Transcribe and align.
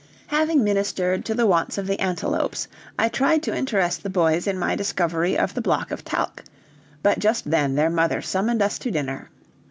Having 0.25 0.63
ministered 0.63 1.23
to 1.25 1.35
the 1.35 1.45
wants 1.45 1.77
of 1.77 1.85
the 1.85 1.99
antelopes, 1.99 2.67
I 2.97 3.07
tried 3.07 3.43
to 3.43 3.55
interest 3.55 4.01
the 4.01 4.09
boys 4.09 4.47
in 4.47 4.57
my 4.57 4.75
discovery 4.75 5.37
of 5.37 5.53
the 5.53 5.61
block 5.61 5.91
of 5.91 6.03
talc, 6.03 6.43
but 7.03 7.19
just 7.19 7.47
then 7.51 7.75
their 7.75 7.91
mother 7.91 8.19
summoned 8.19 8.63
us 8.63 8.79
to 8.79 8.89
dinner. 8.89 9.29